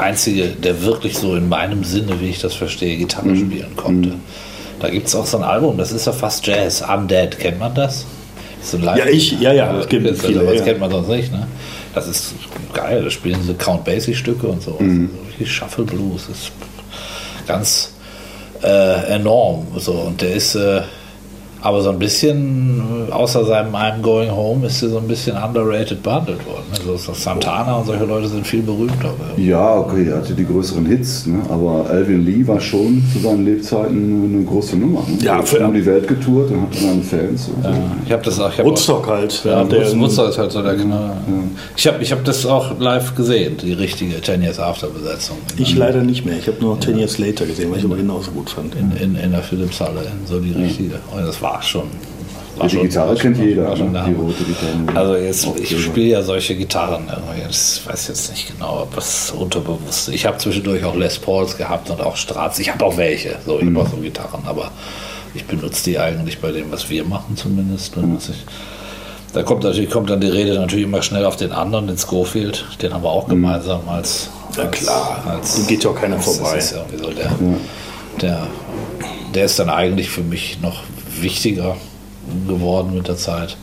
[0.00, 4.14] einzige, der wirklich so in meinem Sinne, wie ich das verstehe, Gitarre spielen konnte.
[4.80, 7.74] Da gibt es auch so ein Album, das ist ja fast Jazz, Undead, kennt man
[7.74, 8.06] das?
[8.58, 10.64] das ist so Ja, ich- ja, ja, es gibt das, viele, Das ja.
[10.64, 11.46] kennt man sonst nicht, ne?
[11.94, 12.34] Das ist
[12.72, 14.76] geil, da spielen sie Count Basie-Stücke und so.
[14.78, 15.10] Mhm.
[15.38, 16.50] So Shuffle Blues, ist
[17.46, 17.92] ganz
[18.62, 19.66] äh, enorm.
[19.78, 19.92] So.
[19.92, 20.82] Und der ist äh,
[21.62, 25.36] aber so ein bisschen, äh, außer seinem I'm Going Home, ist er so ein bisschen
[25.36, 26.64] underrated behandelt worden.
[26.72, 29.12] Also so Santana und solche Leute sind viel berühmter.
[29.36, 31.40] Ja, okay, er hatte die größeren Hits, ne?
[31.48, 35.00] aber Alvin Lee war schon zu seinen Lebzeiten eine große Nummer.
[35.06, 35.18] Ne?
[35.22, 37.48] Ja, er hat um die Welt getourt und hatte seine Fans.
[37.54, 37.70] Und so.
[38.06, 38.50] Ich habe das auch.
[38.52, 39.44] Ich hab Woodstock halt.
[39.44, 41.16] Ja, der- Woodstock, ist halt so der Knaller.
[41.76, 45.36] Ich habe ich hab das auch live gesehen, die richtige 10 Years After Besetzung.
[45.56, 46.36] Ich leider nicht mehr.
[46.38, 48.74] Ich habe nur 10 Years Later gesehen, was ich aber genauso gut fand.
[48.74, 50.94] in, in, in der Philipshalle, so die richtige.
[51.14, 51.82] Und das war schon.
[52.56, 54.04] War die schon- Gitarre war kennt schon- jeder, war schon ne?
[54.08, 54.98] die rote Gitarre.
[54.98, 57.04] Also jetzt, ich spiele ja solche Gitarren.
[57.08, 57.48] irgendwie.
[57.50, 60.14] Ich weiß jetzt nicht genau, ob das unterbewusst ist.
[60.14, 62.58] Ich habe zwischendurch auch Les Pauls gehabt und auch Strats.
[62.58, 63.36] Ich habe auch welche.
[63.46, 64.70] So, ich habe auch so Gitarren, aber
[65.34, 67.94] ich benutze die eigentlich bei dem, was wir machen zumindest.
[67.94, 68.44] Benutze ich.
[69.32, 72.64] Da kommt natürlich kommt dann die Rede natürlich immer schnell auf den anderen, den Schofield.
[72.82, 74.28] Den haben wir auch gemeinsam als.
[74.56, 75.22] Ja, klar.
[75.24, 76.60] Als, geht ja auch keiner vorbei.
[76.60, 76.76] so
[77.16, 77.30] der,
[78.20, 78.46] der,
[79.32, 80.82] der ist dann eigentlich für mich noch
[81.18, 81.76] wichtiger
[82.46, 83.56] geworden mit der Zeit.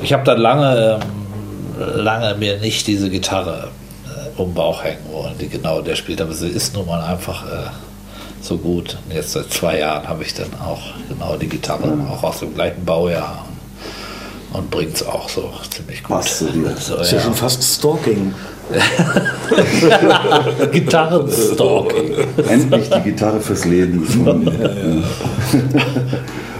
[0.00, 3.68] Ich habe dann lange, ähm, lange mir nicht diese Gitarre
[4.06, 7.00] äh, um den Bauch hängen wollen, die genau der spielt, aber sie ist nun mal
[7.00, 7.70] einfach äh,
[8.40, 8.98] so gut.
[9.06, 12.54] Und jetzt seit zwei Jahren habe ich dann auch genau die Gitarre, auch aus dem
[12.54, 13.46] gleichen Baujahr
[14.56, 16.16] und bringt es auch so ziemlich gut.
[16.16, 16.74] Passt zu dir.
[16.78, 17.24] So, Das ist ja ja.
[17.24, 18.34] schon fast Stalking.
[20.72, 22.14] Gitarrenstalking.
[22.48, 24.48] Endlich die Gitarre fürs Leben gefunden.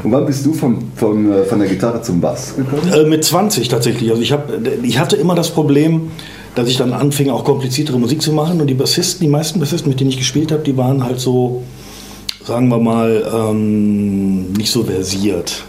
[0.06, 2.92] Und wann bist du vom, vom, äh, von der Gitarre zum Bass gekommen?
[2.92, 4.10] Äh, mit 20 tatsächlich.
[4.10, 4.48] Also ich, hab,
[4.84, 6.12] ich hatte immer das Problem,
[6.54, 8.60] dass ich dann anfing, auch kompliziertere Musik zu machen.
[8.60, 11.64] Und die Bassisten, die meisten Bassisten, mit denen ich gespielt habe, die waren halt so,
[12.46, 15.64] sagen wir mal, ähm, nicht so versiert.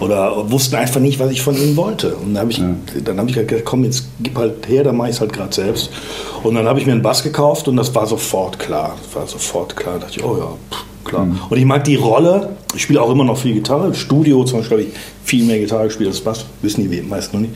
[0.00, 2.14] Oder wussten einfach nicht, was ich von ihnen wollte.
[2.14, 2.62] Und dann habe ich,
[3.04, 5.32] dann hab ich halt gedacht, komm, jetzt gib halt her, dann mache ich es halt
[5.32, 5.90] gerade selbst.
[6.44, 8.96] Und dann habe ich mir einen Bass gekauft und das war sofort klar.
[9.04, 9.94] Das war sofort klar.
[9.94, 11.26] Da dachte ich, oh ja, pff, klar.
[11.50, 12.50] Und ich mag die Rolle.
[12.74, 13.88] Ich spiele auch immer noch viel Gitarre.
[13.88, 16.44] Im Studio zum Beispiel habe ich viel mehr Gitarre gespielt als Bass.
[16.62, 17.54] Wissen die meisten noch nicht.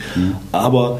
[0.51, 0.99] Aber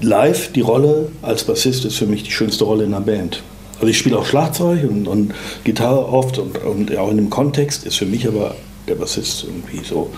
[0.00, 3.42] live, die Rolle als Bassist ist für mich die schönste Rolle in einer Band.
[3.76, 5.34] Also ich spiele auch Schlagzeug und, und
[5.64, 8.54] Gitarre oft und, und auch in dem Kontext ist für mich aber
[8.88, 10.10] der Bassist irgendwie so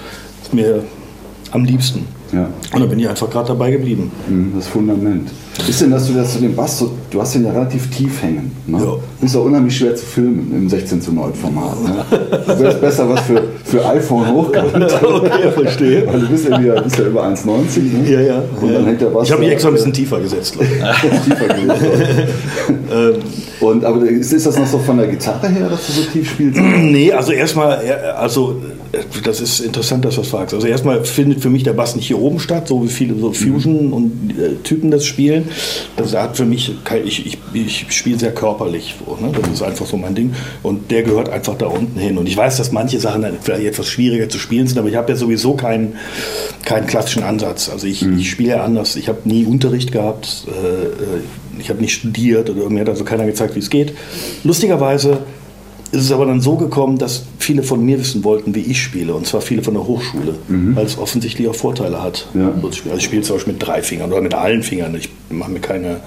[0.43, 0.85] ist mir
[1.51, 2.07] am liebsten.
[2.33, 2.49] Ja.
[2.75, 4.11] Und da bin ich einfach gerade dabei geblieben.
[4.29, 5.31] Mhm, Das Fundament.
[5.67, 8.23] Ist denn, dass du das zu dem Bass, so, du hast den ja relativ tief
[8.23, 8.53] hängen.
[8.67, 8.79] Ne?
[8.79, 8.93] Ja.
[9.27, 11.83] Ist auch unheimlich schwer zu filmen im 16 zu 9 Format.
[11.83, 12.05] Ne?
[12.47, 14.73] Du wärst besser was für, für iPhone hochkant.
[15.03, 16.07] Okay, verstehe.
[16.07, 17.81] Weil du bist ja, wieder, bist ja über 1,90.
[17.81, 18.09] Ne?
[18.13, 18.43] Ja, ja.
[18.61, 19.27] Und dann hängt der Bass.
[19.27, 20.55] ich habe mich extra ein bisschen tiefer gesetzt.
[21.25, 22.29] tiefer gelegt.
[22.93, 23.15] Ähm,
[23.61, 26.31] Und, aber ist, ist das noch so von der Gitarre her, dass du so tief
[26.31, 26.61] spielst?
[26.79, 27.79] Nee, also erstmal,
[28.17, 28.61] also
[28.93, 30.55] äh, das ist interessant, dass du das fragst.
[30.55, 33.33] Also erstmal findet für mich der Bass nicht hier oben statt, so wie viele so
[33.33, 35.49] Fusion und äh, Typen das spielen.
[35.97, 36.73] Das hat für mich,
[37.05, 39.33] ich, ich, ich spiele sehr körperlich, so, ne?
[39.41, 40.35] das ist einfach so mein Ding.
[40.63, 42.19] Und der gehört einfach da unten hin.
[42.19, 44.97] Und ich weiß, dass manche Sachen dann vielleicht etwas schwieriger zu spielen sind, aber ich
[44.97, 45.95] habe ja sowieso keinen,
[46.65, 47.69] keinen klassischen Ansatz.
[47.69, 48.97] Also ich, ich spiele ja anders.
[48.97, 51.21] Ich habe nie Unterricht gehabt, äh, äh,
[51.61, 53.93] ich habe nicht studiert oder irgendwie hat also keiner gezeigt, wie es geht.
[54.45, 55.19] Lustigerweise
[55.93, 59.15] ist es aber dann so gekommen, dass viele von mir wissen wollten, wie ich spiele.
[59.15, 60.35] Und zwar viele von der Hochschule,
[60.75, 62.29] weil es offensichtlich auch Vorteile hat.
[62.35, 62.53] Ja.
[62.61, 62.93] so zu spielen.
[62.93, 64.95] Also ich spiele zum Beispiel mit drei Fingern oder mit allen Fingern.
[64.97, 66.01] Ich mache mir keine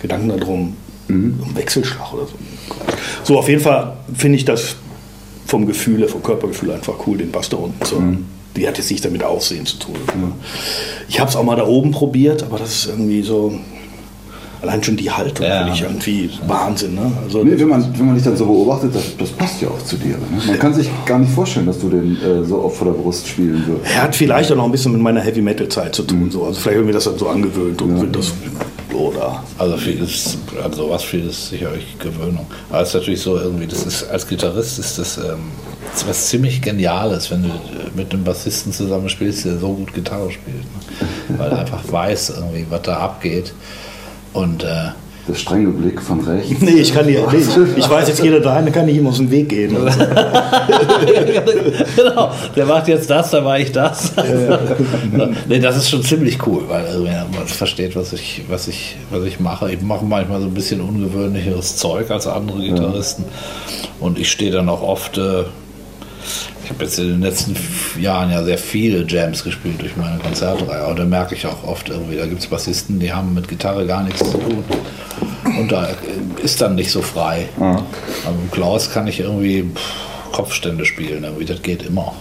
[0.00, 0.76] Gedanken darum,
[1.08, 2.32] um Wechselschlag oder so.
[3.24, 4.76] So, auf jeden Fall finde ich das
[5.46, 8.26] vom Gefühl, vom Körpergefühl einfach cool, den Bass da unten zu haben.
[8.56, 9.94] Die hat jetzt nichts damit Aussehen zu tun.
[11.08, 13.52] Ich habe es auch mal da oben probiert, aber das ist irgendwie so.
[14.66, 15.58] Allein schon die Haltung Ja.
[15.58, 16.94] finde ich irgendwie Wahnsinn.
[16.94, 17.12] Ne?
[17.24, 19.82] Also, Nee, wenn, man, wenn man dich dann so beobachtet, das, das passt ja auch
[19.82, 20.16] zu dir.
[20.16, 20.26] Ne?
[20.46, 23.26] Man kann sich gar nicht vorstellen, dass du den äh, so oft vor der Brust
[23.28, 23.94] spielen würdest.
[23.94, 26.30] er hat vielleicht auch noch ein bisschen mit meiner Heavy Metal Zeit zu tun.
[26.30, 26.44] So.
[26.44, 28.32] Also vielleicht habe ich mir das dann so angewöhnt und will das
[28.92, 32.46] oder Also vieles, also was vieles sicherlich Gewöhnung.
[32.70, 35.50] Aber es ist natürlich so irgendwie, das ist als Gitarrist ist das, ähm,
[35.94, 37.52] ist was ziemlich Geniales, wenn du äh,
[37.94, 40.56] mit einem Bassisten zusammen spielst, der so gut Gitarre spielt.
[40.64, 41.38] Ne?
[41.38, 43.52] Weil er einfach weiß irgendwie, was da abgeht.
[44.32, 44.90] Und äh,
[45.28, 46.54] Der strenge Blick von rechts.
[46.60, 47.18] Nee, ich kann nicht.
[47.32, 49.76] Nee, ich, ich weiß jetzt jeder da, dann kann ich ihm aus dem Weg gehen.
[49.76, 49.98] Also,
[51.96, 54.12] genau, der macht jetzt das, dann mache ich das.
[55.48, 59.24] nee, das ist schon ziemlich cool, weil irgendwie man versteht, was ich, was, ich, was
[59.24, 59.72] ich mache.
[59.72, 63.24] Ich mache manchmal so ein bisschen ungewöhnlicheres Zeug als andere Gitarristen.
[64.00, 65.18] Und ich stehe dann auch oft.
[65.18, 65.44] Äh,
[66.66, 67.56] ich habe jetzt in den letzten
[67.96, 70.80] Jahren ja sehr viele Jams gespielt durch meine Konzertreihe.
[70.80, 73.86] Aber da merke ich auch oft irgendwie, da gibt es Bassisten, die haben mit Gitarre
[73.86, 74.64] gar nichts zu tun.
[75.44, 77.48] Und da äh, ist dann nicht so frei.
[78.24, 79.92] Aber mit Klaus kann ich irgendwie pff,
[80.32, 81.24] Kopfstände spielen.
[81.24, 82.12] Irgendwie, das geht immer.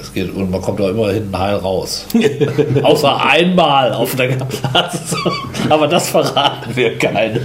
[0.00, 2.06] Es geht, und man kommt auch immer hinten heil raus.
[2.82, 4.98] Außer einmal auf der Platte.
[5.68, 7.40] Aber das verraten wir keinen.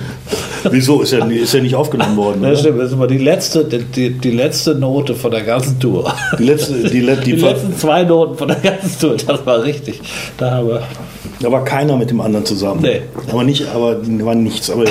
[0.69, 2.43] wieso ist er, ist er nicht aufgenommen worden?
[2.43, 2.59] Das Oder?
[2.59, 6.13] stimmt, das ist immer die letzte, die, die, letzte Note von der ganzen Tour.
[6.37, 9.99] Die letzte, die, die, Die letzten zwei Noten von der ganzen Tour, das war richtig.
[10.37, 10.83] Da haben wir.
[11.39, 12.81] da war keiner mit dem anderen zusammen.
[12.81, 13.01] Nee.
[13.31, 14.69] Aber nicht, aber war nichts.
[14.69, 14.85] Aber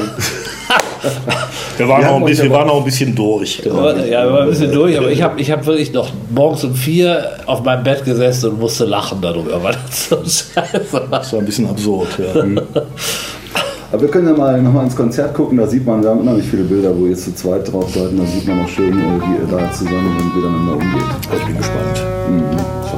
[1.76, 3.62] wir waren, noch ein bisschen, waren noch ein bisschen durch.
[3.64, 6.74] Ja, wir waren ein bisschen durch, aber ich habe ich hab wirklich noch morgens um
[6.74, 11.06] vier auf meinem Bett gesessen und musste lachen darüber, weil das so scheiße war.
[11.10, 12.08] Das war ein bisschen absurd.
[12.18, 12.44] Ja.
[13.92, 16.46] Aber wir können ja mal nochmal ins Konzert gucken, da sieht man, wir haben unheimlich
[16.46, 19.02] viele Bilder, wo ihr zu zweit drauf seid und da sieht man auch schön, äh,
[19.02, 21.02] wie ihr da zusammen und miteinander umgeht.
[21.32, 22.04] Ich bin gespannt.
[22.28, 22.89] Mhm.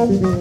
[0.00, 0.40] Schauen wir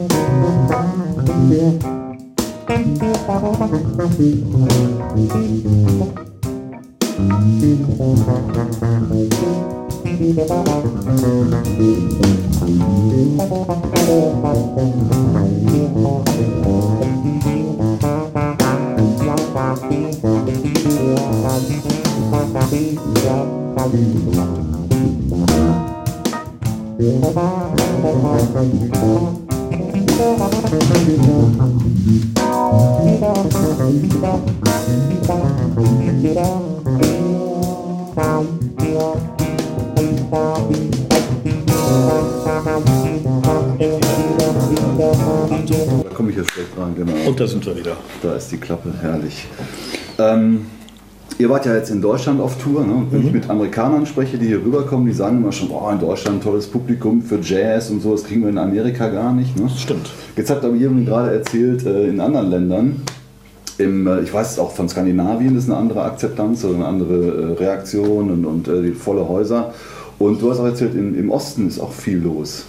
[30.20, 30.50] da.
[46.14, 47.14] Komme ich jetzt schlecht dran, genau.
[47.26, 47.96] Und da sind wir wieder.
[48.22, 49.48] Da ist die Klappe, herrlich.
[50.18, 50.66] Ähm,
[51.40, 52.86] ihr wart ja jetzt in Deutschland auf Tour.
[52.86, 52.94] Ne?
[52.94, 56.00] Und Wenn ich mit Amerikanern spreche, die hier rüberkommen, die sagen immer schon, oh, in
[56.00, 59.58] Deutschland ein tolles Publikum für Jazz und so, das kriegen wir in Amerika gar nicht.
[59.58, 59.70] Ne?
[59.76, 60.12] Stimmt.
[60.36, 63.02] Jetzt habt aber ihr mir gerade erzählt, äh, in anderen Ländern,
[63.78, 67.16] im, äh, ich weiß es auch von Skandinavien ist eine andere Akzeptanz oder eine andere
[67.16, 69.74] äh, Reaktion und, und die volle Häuser.
[70.20, 72.66] Und du hast auch erzählt, im, im Osten ist auch viel los.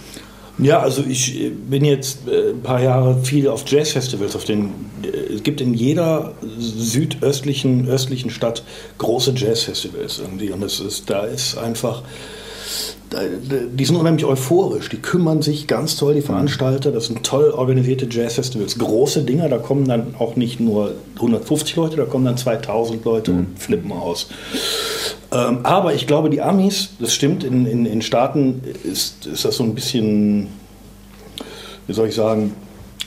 [0.57, 4.35] Ja, also ich äh, bin jetzt äh, ein paar Jahre viel auf Jazzfestivals.
[4.35, 4.71] Auf den,
[5.03, 8.63] äh, es gibt in jeder südöstlichen östlichen Stadt
[8.97, 10.51] große Jazzfestivals irgendwie.
[10.51, 12.03] Und es ist, da ist einfach,
[13.11, 14.87] die sind unheimlich euphorisch.
[14.89, 16.91] Die kümmern sich ganz toll, die Veranstalter.
[16.91, 18.77] Das sind toll organisierte Jazzfestivals.
[18.77, 23.31] Große Dinger, da kommen dann auch nicht nur 150 Leute, da kommen dann 2000 Leute
[23.31, 24.27] und flippen aus.
[25.33, 29.55] Ähm, aber ich glaube, die Amis, das stimmt, in, in, in Staaten ist, ist das
[29.55, 30.47] so ein bisschen,
[31.87, 32.53] wie soll ich sagen,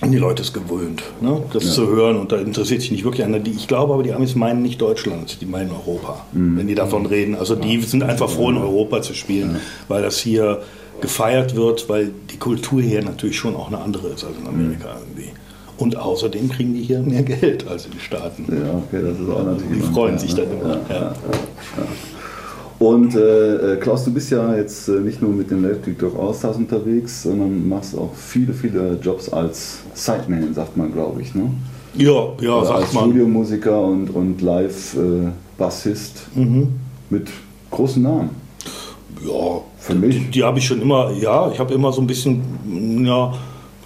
[0.03, 1.43] die Leute es gewöhnt, ne?
[1.53, 3.39] das zu hören und da interessiert sich nicht wirklich einer.
[3.47, 7.37] Ich glaube aber, die Amis meinen nicht Deutschland, die meinen Europa, wenn die davon reden.
[7.37, 9.57] Also die sind einfach froh, in Europa zu spielen,
[9.89, 10.63] weil das hier
[11.01, 14.97] gefeiert wird, weil die Kultur hier natürlich schon auch eine andere ist als in Amerika
[15.01, 15.31] irgendwie.
[15.77, 18.47] Und außerdem kriegen die hier mehr Geld als in den Staaten.
[18.49, 19.83] Ja, okay, das ist auch natürlich.
[19.87, 20.43] Die freuen sich ne?
[20.43, 20.81] dann immer.
[20.89, 21.01] Ja, Ja.
[21.01, 22.14] ja, ja.
[22.79, 26.19] Und äh, äh, Klaus, du bist ja jetzt äh, nicht nur mit den Electric Dog
[26.19, 31.35] Allstars unterwegs, sondern machst auch viele, viele Jobs als Sideman, sagt man, glaube ich.
[31.35, 31.51] Ne?
[31.97, 32.11] Ja,
[32.41, 33.05] ja, Oder als sagt man.
[33.05, 36.69] Studiomusiker und, und Live-Bassist Mhm.
[37.11, 37.29] mit
[37.71, 38.31] großen Namen.
[39.25, 40.17] Ja, Für mich.
[40.17, 43.33] Die, die habe ich schon immer, ja, ich habe immer so ein bisschen, ja,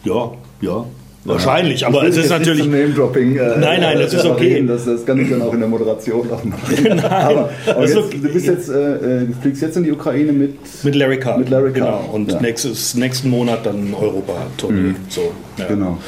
[0.04, 0.84] ja, ja,
[1.24, 2.66] wahrscheinlich, aber es ist natürlich.
[2.66, 3.36] Name-Dropping.
[3.36, 4.64] Äh, Nein, nein, das ist äh, okay.
[4.66, 7.00] Das, das kann ich dann auch in der Moderation noch machen.
[7.04, 8.18] aber aber ist jetzt, okay.
[8.22, 10.54] du bist jetzt, äh, äh, du fliegst jetzt in die Ukraine mit.
[10.84, 11.38] Mit Larry Carr.
[11.38, 12.14] Mit Larry Carr, Genau.
[12.14, 12.40] Und ja.
[12.40, 14.94] nächstes, nächsten Monat dann Europa-Tournee.
[15.08, 15.66] So, ja.
[15.66, 15.98] Genau.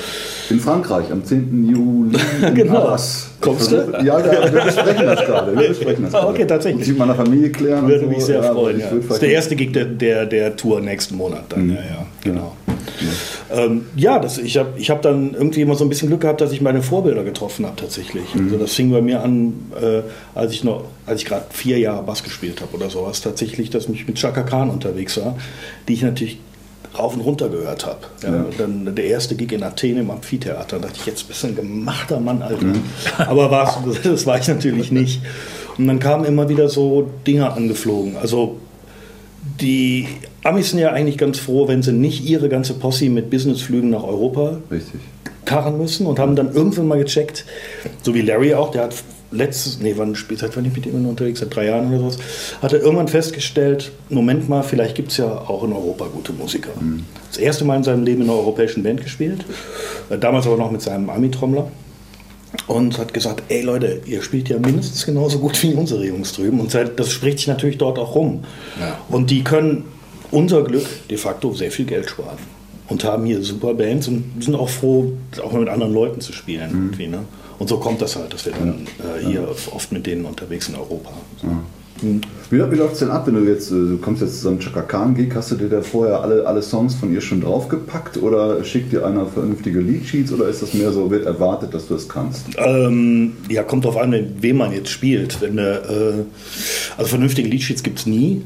[0.48, 1.68] In Frankreich am 10.
[1.70, 2.18] Juli.
[2.54, 2.78] Genau.
[2.78, 3.30] Arras.
[3.40, 3.76] Kommst du?
[4.04, 5.56] Ja, da, wir besprechen das gerade.
[5.58, 6.32] Wir besprechen das Ah, gerade.
[6.34, 6.80] okay, tatsächlich.
[6.80, 7.86] Muss ich meiner Familie klären.
[7.88, 8.26] Würde und mich so.
[8.26, 8.80] sehr Ja, freuen.
[8.80, 8.86] Ja.
[8.90, 11.68] Das ist der erste Gig der, der, der Tour nächsten Monat dann.
[11.70, 12.52] Ja, ja, genau.
[13.51, 16.41] Ähm, ja, das, ich habe ich hab dann irgendwie immer so ein bisschen Glück gehabt,
[16.41, 18.24] dass ich meine Vorbilder getroffen habe tatsächlich.
[18.35, 20.03] Also das fing bei mir an, äh,
[20.35, 23.89] als ich noch, als ich gerade vier Jahre Bass gespielt habe oder sowas, tatsächlich, dass
[23.89, 25.37] ich mit Chaka Khan unterwegs war,
[25.89, 26.39] die ich natürlich
[26.99, 27.99] rauf und runter gehört habe.
[28.22, 28.45] Ja, Ja.
[28.59, 31.57] Dann der erste Gig in Athen im Amphitheater, da dachte ich, jetzt bist du ein
[31.57, 32.66] gemachter Mann, Alter.
[33.18, 35.20] Aber war's, das war ich natürlich nicht.
[35.78, 38.16] Und dann kamen immer wieder so Dinge angeflogen.
[38.16, 38.59] Also
[39.61, 40.09] die
[40.43, 44.05] Amis sind ja eigentlich ganz froh, wenn sie nicht ihre ganze Posse mit Businessflügen nach
[44.05, 45.01] Europa Richtig.
[45.45, 47.45] karren müssen und haben dann irgendwann mal gecheckt,
[48.03, 48.95] so wie Larry auch, der hat
[49.32, 52.18] letztes, nee, wann spielt, seit wann ich mit ihm unterwegs, seit drei Jahren oder sowas,
[52.62, 56.70] hat er irgendwann festgestellt, Moment mal, vielleicht gibt es ja auch in Europa gute Musiker.
[57.28, 59.45] Das erste Mal in seinem Leben in einer europäischen Band gespielt,
[60.09, 61.70] äh, damals aber noch mit seinem Ami-Trommler
[62.66, 66.59] und hat gesagt, ey Leute, ihr spielt ja mindestens genauso gut wie unsere Jungs drüben
[66.61, 68.45] und das spricht sich natürlich dort auch rum.
[68.80, 68.99] Ja.
[69.09, 69.84] Und die können
[70.31, 72.39] unser Glück de facto sehr viel Geld sparen
[72.89, 75.12] und haben hier super Bands und sind auch froh,
[75.43, 76.70] auch mal mit anderen Leuten zu spielen.
[76.70, 77.24] Irgendwie, ne?
[77.59, 80.76] Und so kommt das halt, dass wir dann äh, hier oft mit denen unterwegs in
[80.76, 81.12] Europa.
[81.41, 81.49] So.
[82.03, 84.48] Wie, wie läuft es denn ab, wenn du jetzt, äh, du kommst jetzt zu so
[84.48, 87.40] einem Chaka Khan Gig, hast du dir da vorher alle, alle Songs von ihr schon
[87.40, 91.86] draufgepackt oder schickt dir einer vernünftige Leadsheets oder ist das mehr so, wird erwartet, dass
[91.86, 92.46] du es kannst?
[92.57, 95.40] Ähm, ja, kommt drauf an, wem man jetzt spielt.
[95.40, 95.78] Wenn, äh,
[96.96, 98.42] also vernünftige Leadsheets gibt es nie,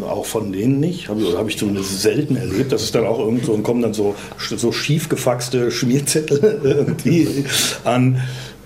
[0.00, 1.08] auch von denen nicht.
[1.08, 2.72] Habe hab ich zumindest selten erlebt.
[2.72, 7.44] Das ist dann auch irgend so und kommen dann so, so schief gefaxte Schmierzettel irgendwie
[7.84, 8.20] an.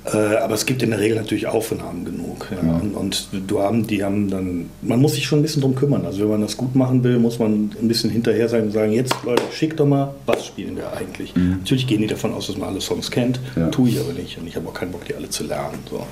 [0.07, 2.49] Äh, aber es gibt in der Regel natürlich Aufnahmen genug.
[2.51, 2.59] Ja.
[2.81, 6.07] Und, und du haben, die haben dann, man muss sich schon ein bisschen drum kümmern.
[6.07, 8.93] Also wenn man das gut machen will, muss man ein bisschen hinterher sein und sagen,
[8.93, 11.35] jetzt Leute, schickt doch mal, was spielen wir eigentlich?
[11.37, 13.69] Natürlich gehen die davon aus, dass man alle Songs kennt, Ja.
[13.69, 14.39] tue ich aber nicht.
[14.39, 15.79] Und ich habe auch keinen Bock, die alle zu lernen.
[15.91, 16.07] So.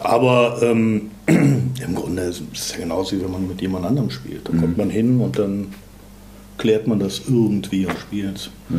[0.00, 4.48] Aber ähm, im Grunde ist es ja genauso, wie wenn man mit jemand anderem spielt.
[4.48, 5.68] Da kommt man hin und dann
[6.58, 8.50] klärt man das irgendwie und spielt.
[8.70, 8.76] Ja,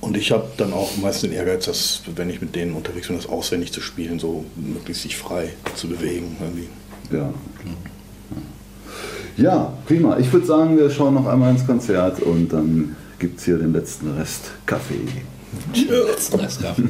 [0.00, 3.16] und ich habe dann auch meist den Ehrgeiz, dass, wenn ich mit denen unterwegs bin,
[3.16, 6.36] das auswendig zu spielen, so möglichst sich frei zu bewegen.
[6.40, 6.68] Irgendwie.
[7.10, 7.32] Ja.
[9.36, 10.18] Ja, prima.
[10.18, 13.72] Ich würde sagen, wir schauen noch einmal ins Konzert und dann gibt es hier den
[13.72, 15.00] letzten Rest Kaffee.
[15.74, 16.88] Letzten Rest Kaffee.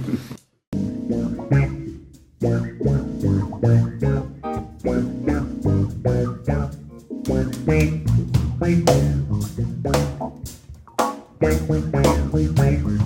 [12.34, 13.02] Okay.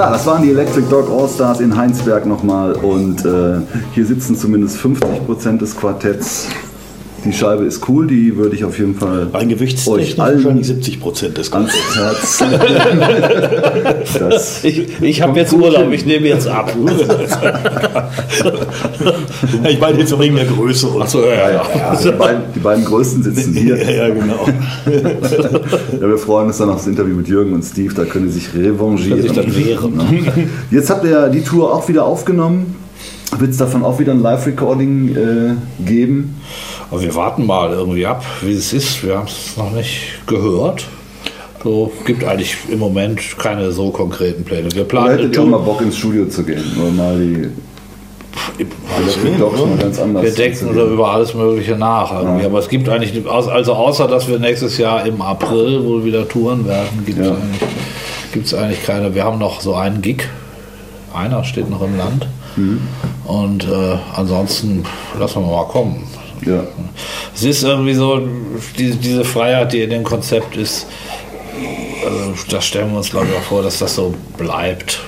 [0.00, 3.60] Ja, das waren die Electric Dog All-Stars in Heinsberg nochmal und äh,
[3.92, 6.48] hier sitzen zumindest 50% des Quartetts.
[7.24, 11.36] Die Scheibe ist cool, die würde ich auf jeden Fall euch gewichtstechnisch wahrscheinlich 70 Prozent
[11.36, 11.76] des Ganzen.
[11.94, 12.42] Herz.
[14.18, 16.72] das, Ich, ich habe jetzt Urlaub, ich nehme jetzt ab.
[19.68, 20.88] ich meine jetzt wegen der Größe.
[20.88, 21.62] Und Achso, ja, ja.
[21.76, 23.76] ja, die, beiden, die beiden Größten sitzen hier.
[23.76, 24.46] ja, ja, genau.
[26.00, 28.40] Ja, wir freuen uns dann auf das Interview mit Jürgen und Steve, da können sie
[28.40, 29.20] sich revanchieren.
[29.20, 29.96] Sich dann wehren.
[29.96, 30.24] Ne?
[30.70, 32.76] Jetzt habt ihr die Tour auch wieder aufgenommen.
[33.38, 36.36] Wird es davon auch wieder ein Live-Recording äh, geben?
[36.90, 39.04] Aber wir warten mal irgendwie ab, wie es ist.
[39.04, 40.86] Wir haben es noch nicht gehört.
[41.62, 44.72] So gibt eigentlich im Moment keine so konkreten Pläne.
[44.72, 46.64] Wir planen hättet ihr mal Bock ins Studio zu gehen?
[46.80, 47.48] Oder mal die
[48.58, 50.92] Electric Dogs mal ganz anders wir denken gehen?
[50.92, 52.12] über alles Mögliche nach.
[52.12, 52.46] Ja.
[52.46, 56.66] Aber es gibt eigentlich, also außer dass wir nächstes Jahr im April wohl wieder touren
[56.66, 57.34] werden, gibt es Ja.
[57.34, 59.14] eigentlich, eigentlich keine.
[59.14, 60.28] Wir haben noch so einen Gig.
[61.12, 62.26] Einer steht noch im Land.
[62.56, 62.80] Mhm.
[63.24, 64.84] Und äh, ansonsten
[65.18, 66.04] lassen wir mal kommen.
[66.46, 66.64] Ja.
[67.34, 68.20] Es ist irgendwie so,
[68.78, 70.86] die, diese Freiheit, die in dem Konzept ist,
[72.04, 75.00] also das stellen wir uns, glaube ich, auch vor, dass das so bleibt.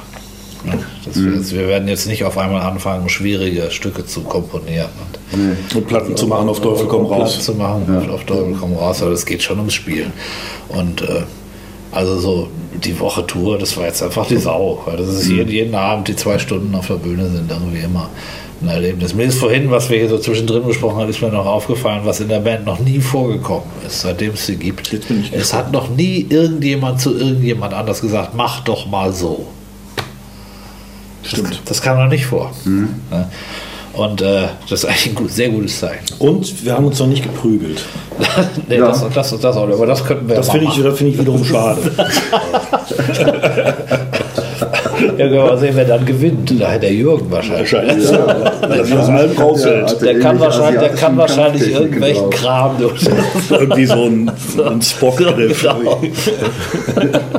[0.64, 0.74] Ja,
[1.04, 5.74] dass wir, jetzt, wir werden jetzt nicht auf einmal anfangen, schwierige Stücke zu komponieren und
[5.74, 7.44] Und Platten zu machen auf Teufel komm Platten raus.
[7.44, 10.12] zu machen, auf Teufel komm raus, aber es geht schon ums Spielen.
[10.68, 11.22] Und äh,
[11.90, 12.48] also so
[12.84, 14.82] die Woche Tour, das war jetzt einfach die Sau.
[14.86, 18.08] Weil das ist jeden, jeden Abend, die zwei Stunden auf der Bühne sind irgendwie immer
[18.62, 19.14] ein Erlebnis.
[19.14, 22.20] Mir ist vorhin, was wir hier so zwischendrin besprochen haben, ist mir noch aufgefallen, was
[22.20, 24.92] in der Band noch nie vorgekommen ist, seitdem es sie gibt.
[24.92, 29.12] Jetzt bin ich es hat noch nie irgendjemand zu irgendjemand anders gesagt, mach doch mal
[29.12, 29.46] so.
[31.24, 31.60] Stimmt.
[31.66, 32.52] Das kam noch nicht vor.
[33.10, 33.28] Ja.
[33.92, 36.04] Und äh, das ist eigentlich ein gut, sehr gutes Zeichen.
[36.18, 37.84] Und wir haben uns noch nicht geprügelt.
[38.68, 38.86] nee, Ja.
[38.88, 41.18] das, das, das auch, aber das könnten wir Das mal finde ich, das finde ich
[41.18, 41.80] wiederum schade.
[45.02, 46.60] Ja, können wir mal sehen, wer dann gewinnt.
[46.60, 47.72] Da hat der Jürgen wahrscheinlich.
[47.72, 48.10] Wahrscheinlich.
[48.10, 49.14] Ja.
[49.14, 50.02] Allem raushält.
[50.02, 52.30] Der kann wahrscheinlich, der kann wahrscheinlich irgendwelchen Genau.
[52.30, 53.02] Kram durch.
[53.50, 54.30] Irgendwie so ein,
[54.64, 55.62] ein Spock-Griff.
[55.62, 56.00] Genau.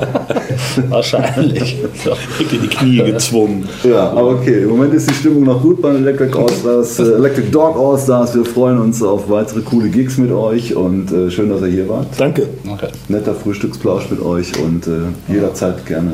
[0.89, 1.77] wahrscheinlich.
[2.03, 2.11] So.
[2.39, 3.67] In die Knie gezwungen.
[3.83, 7.51] Ja, aber okay, im Moment ist die Stimmung noch gut beim Electric All-Stars, äh, Electric
[7.51, 8.35] Dog All-Stars.
[8.35, 11.89] Wir freuen uns auf weitere coole Gigs mit euch und äh, schön, dass ihr hier
[11.89, 12.07] wart.
[12.17, 12.47] Danke.
[12.71, 12.87] Okay.
[13.07, 16.13] Netter Frühstücksplausch mit euch und äh, jederzeit gerne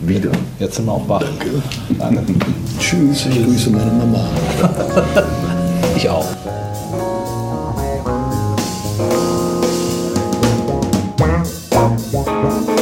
[0.00, 0.30] wieder.
[0.58, 1.24] Jetzt sind wir auch wach.
[1.98, 2.22] Danke.
[2.78, 4.26] Tschüss, ich grüße meine Mama.
[5.96, 6.26] Ich auch.
[12.14, 12.73] Then that